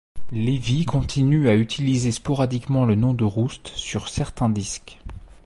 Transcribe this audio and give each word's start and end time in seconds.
Levy 0.31 0.85
continue 0.85 1.47
à 1.47 1.55
utiliser 1.55 2.11
sporadiquement 2.11 2.85
le 2.85 2.95
nom 2.95 3.13
de 3.13 3.23
Roost 3.23 3.67
sur 3.67 4.09
certains 4.09 4.49
disques. 4.49 4.97